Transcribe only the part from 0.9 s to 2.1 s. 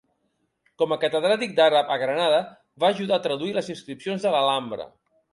a catedràtic d'àrab a